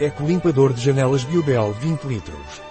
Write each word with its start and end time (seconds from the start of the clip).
Eco 0.00 0.24
Limpador 0.24 0.72
de 0.72 0.84
Janelas 0.84 1.22
Biobel 1.22 1.72
20 1.72 2.02
litros. 2.06 2.62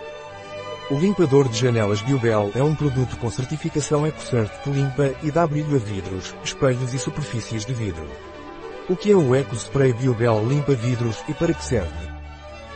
O 0.92 0.96
limpador 0.96 1.48
de 1.48 1.58
janelas 1.58 2.02
Biobel 2.02 2.52
é 2.54 2.62
um 2.62 2.76
produto 2.76 3.16
com 3.16 3.32
certificação 3.32 4.06
EcoCert 4.06 4.52
que 4.62 4.70
limpa 4.70 5.14
e 5.24 5.32
dá 5.32 5.48
brilho 5.48 5.78
a 5.78 5.80
vidros, 5.80 6.36
espelhos 6.44 6.94
e 6.94 7.00
superfícies 7.00 7.64
de 7.66 7.74
vidro. 7.74 8.06
O 8.90 8.98
que 8.98 9.10
é 9.10 9.16
o 9.16 9.34
Eco 9.34 9.56
Spray 9.56 9.94
Biobel 9.94 10.46
limpa 10.46 10.74
vidros 10.74 11.24
e 11.30 11.34
para 11.34 11.54
que 11.54 11.64
serve? 11.64 12.12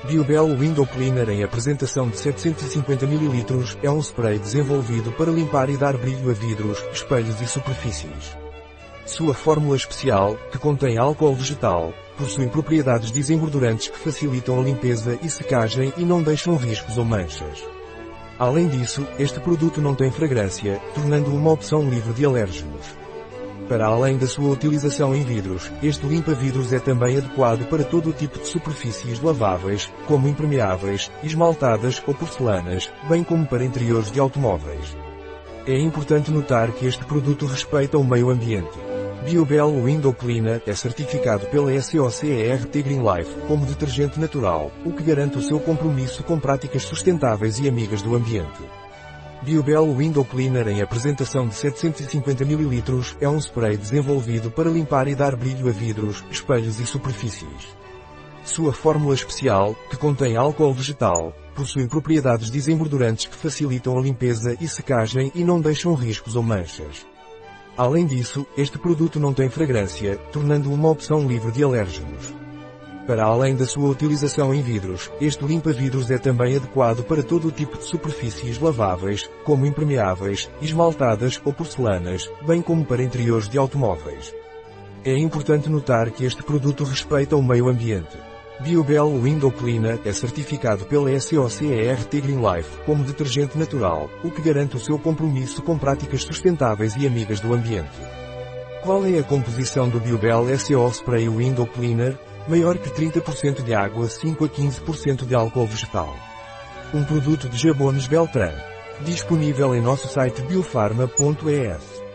Biobel 0.05 0.48
Window 0.55 0.88
Cleaner 0.88 1.29
em 1.29 1.43
apresentação 1.43 2.07
de 2.07 2.18
750 2.18 3.04
ml 3.04 3.45
é 3.84 3.91
um 3.91 4.00
spray 4.00 4.39
desenvolvido 4.39 5.11
para 5.11 5.29
limpar 5.29 5.70
e 5.70 5.75
dar 5.75 5.98
brilho 5.98 6.32
a 6.32 6.34
vidros, 6.34 6.82
espelhos 6.93 7.41
e 7.41 7.48
superfícies. 7.48 8.46
Sua 9.08 9.34
fórmula 9.34 9.78
especial, 9.78 10.38
que 10.52 10.58
contém 10.58 10.98
álcool 10.98 11.34
vegetal, 11.34 11.94
possui 12.18 12.48
propriedades 12.48 13.10
desengordurantes 13.10 13.88
que 13.88 13.98
facilitam 13.98 14.60
a 14.60 14.64
limpeza 14.64 15.18
e 15.24 15.29
secagem 15.29 15.93
e 15.96 16.04
não 16.04 16.21
deixam 16.21 16.57
riscos 16.57 16.98
ou 16.98 17.06
manchas. 17.06 17.64
Além 18.38 18.68
disso, 18.68 19.07
este 19.18 19.39
produto 19.39 19.82
não 19.82 19.96
tem 19.96 20.12
fragrância, 20.12 20.82
tornando-o 20.93 21.36
uma 21.36 21.54
opção 21.54 21.89
livre 21.89 22.14
de 22.14 22.25
alérgenos. 22.25 22.86
Para 23.70 23.86
além 23.86 24.18
da 24.18 24.28
sua 24.28 24.50
utilização 24.50 25.15
em 25.15 25.24
vidros, 25.24 25.71
este 25.82 26.06
limpa-vidros 26.06 26.74
é 26.74 26.79
também 26.79 27.18
adequado 27.18 27.65
para 27.70 27.86
todo 27.86 28.10
o 28.10 28.14
tipo 28.14 28.37
de 28.37 28.48
superfícies 28.48 29.21
laváveis, 29.21 29.89
como 30.06 30.28
impermeáveis, 30.28 31.10
esmaltadas 31.24 32.03
ou 32.06 32.14
porcelanas, 32.14 32.92
bem 33.08 33.23
como 33.23 33.48
para 33.48 33.64
interiores 33.64 34.12
de 34.12 34.20
automóveis. 34.20 34.98
É 35.66 35.80
importante 35.80 36.30
notar 36.30 36.72
que 36.73 36.86
este 36.86 37.06
produto 37.06 37.45
respeita 37.45 37.98
o 37.98 38.03
meio 38.03 38.30
ambiente. 38.30 38.97
Biobel 39.27 40.13
Cleaner 40.17 40.63
é 40.66 40.73
certificado 40.73 41.47
pela 41.47 41.69
SOCERT 41.81 42.72
Green 42.81 43.02
Life 43.02 43.30
como 43.45 43.66
detergente 43.66 44.17
natural, 44.17 44.72
o 44.86 44.94
que 44.94 45.03
garante 45.03 45.38
o 45.38 45.41
seu 45.41 45.59
compromisso 45.59 46.23
com 46.23 46.39
práticas 46.39 46.84
sustentáveis 46.84 47.59
e 47.59 47.67
amigas 47.67 48.02
do 48.02 48.16
ambiente. 48.16 48.64
Biobel 49.42 49.94
Window 49.94 50.23
Cleaner 50.23 50.69
em 50.69 50.81
apresentação 50.81 51.45
de 51.45 51.56
750 51.56 52.45
ml 52.45 52.84
é 53.19 53.28
um 53.28 53.38
spray 53.38 53.75
desenvolvido 53.75 54.50
para 54.50 54.69
limpar 54.69 55.09
e 55.09 55.16
dar 55.16 55.36
brilho 55.36 55.67
a 55.67 55.72
vidros, 55.73 56.23
espelhos 56.31 56.80
e 56.80 56.86
superfícies. 56.86 57.75
Sua 58.45 58.72
fórmula 58.72 59.14
especial, 59.14 59.75
que 59.89 59.97
contém 59.97 60.38
álcool 60.38 60.73
vegetal, 60.73 61.34
possui 61.53 61.86
propriedades 61.86 62.50
desengordurantes 62.50 63.25
que 63.25 63.36
facilitam 63.36 63.97
a 63.97 64.02
limpeza 64.02 64.56
e 64.62 64.69
secagem 64.69 65.34
e 65.36 65.44
não 65.44 65.59
deixam 65.59 65.94
riscos 65.95 66.38
ou 66.38 66.44
manchas. 66.44 67.06
Além 67.78 68.08
disso, 68.08 68.44
este 68.58 68.80
produto 68.80 69.20
não 69.20 69.36
tem 69.36 69.50
fragrância, 69.50 70.17
tornando-o 70.31 70.73
uma 70.73 70.89
opção 70.89 71.28
livre 71.28 71.52
de 71.52 71.64
alérgenos. 71.64 72.34
Para 73.06 73.23
além 73.23 73.56
da 73.56 73.67
sua 73.67 73.88
utilização 73.88 74.52
em 74.52 74.64
vidros, 74.64 75.11
este 75.22 75.45
limpa-vidros 75.45 76.09
é 76.09 76.17
também 76.17 76.56
adequado 76.56 77.03
para 77.03 77.22
todo 77.22 77.47
o 77.47 77.52
tipo 77.52 77.78
de 77.78 77.84
superfícies 77.84 78.59
laváveis, 78.59 79.30
como 79.45 79.66
impermeáveis, 79.67 80.50
esmaltadas 80.59 81.39
ou 81.45 81.53
porcelanas, 81.53 82.28
bem 82.47 82.64
como 82.64 82.84
para 82.84 83.03
interiores 83.03 83.47
de 83.47 83.59
automóveis. 83.59 84.34
É 85.06 85.16
importante 85.16 85.69
notar 85.69 86.09
que 86.09 86.25
este 86.25 86.41
produto 86.41 86.84
respeita 86.84 87.38
o 87.38 87.44
meio 87.44 87.69
ambiente. 87.69 88.17
Biobel 88.59 89.22
Window 89.22 89.52
Cleaner 89.52 90.00
é 90.03 90.11
certificado 90.11 90.86
pela 90.86 91.17
SOCERT 91.19 92.22
Green 92.22 92.41
Life 92.41 92.69
como 92.86 93.03
detergente 93.03 93.58
natural, 93.58 94.09
o 94.23 94.31
que 94.31 94.41
garante 94.41 94.75
o 94.75 94.80
seu 94.80 94.97
compromisso 94.97 95.61
com 95.61 95.77
práticas 95.77 96.23
sustentáveis 96.23 96.95
e 96.95 97.05
amigas 97.05 97.39
do 97.39 97.53
ambiente. 97.53 97.89
Qual 98.83 99.05
é 99.05 99.19
a 99.19 99.23
composição 99.23 99.89
do 99.89 100.00
Biobel 100.00 100.45
SO 100.58 100.89
Spray 100.91 101.30
Window 101.30 101.67
Cleaner? 101.67 102.17
maior 102.47 102.78
que 102.78 102.89
30% 102.89 103.63
de 103.63 103.73
água 103.73 104.08
5 104.08 104.45
a 104.45 104.50
15% 104.50 105.25
de 105.25 105.35
álcool 105.35 105.67
vegetal. 105.67 106.16
Um 106.94 107.03
produto 107.03 107.50
de 107.50 107.58
Jabones 107.58 108.08
Beltran. 108.08 108.53
Disponível 109.02 109.75
em 109.75 109.81
nosso 109.81 110.07
site 110.07 110.41
biofarma.es. 110.44 112.06